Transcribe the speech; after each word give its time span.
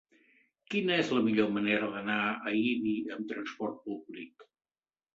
Quina 0.73 0.97
és 1.01 1.11
la 1.17 1.21
millor 1.27 1.53
manera 1.59 1.91
d'anar 1.93 2.17
a 2.31 2.57
Ibi 2.63 2.97
amb 3.19 3.31
transport 3.37 3.81
públic? 3.89 4.53